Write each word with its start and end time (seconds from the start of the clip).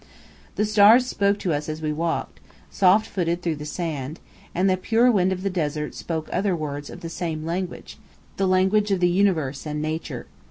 The 0.55 0.65
stars 0.65 1.05
spoke 1.05 1.37
to 1.37 1.53
us 1.53 1.69
as 1.69 1.79
we 1.79 1.93
walked, 1.93 2.39
soft 2.71 3.05
footed, 3.05 3.43
through 3.43 3.57
the 3.57 3.65
sand; 3.67 4.19
and 4.55 4.67
the 4.67 4.75
pure 4.75 5.11
wind 5.11 5.31
of 5.31 5.43
the 5.43 5.49
desert 5.51 5.93
spoke 5.93 6.27
other 6.33 6.55
words 6.55 6.89
of 6.89 7.01
the 7.01 7.07
same 7.09 7.45
language, 7.45 7.99
the 8.37 8.47
language 8.47 8.89
of 8.89 8.99
the 8.99 9.07
Universe 9.09 9.67
and 9.67 9.77
of 9.77 9.83
Nature. 9.83 10.25